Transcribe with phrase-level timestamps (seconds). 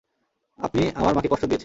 [0.59, 1.59] আপনি আমার মাকে কষ্ট দিয়েছেন।